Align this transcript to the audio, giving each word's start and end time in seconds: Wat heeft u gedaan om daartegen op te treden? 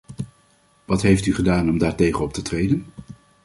Wat 0.85 1.01
heeft 1.01 1.25
u 1.25 1.35
gedaan 1.35 1.69
om 1.69 1.77
daartegen 1.77 2.21
op 2.23 2.33
te 2.33 2.41
treden? 2.41 2.85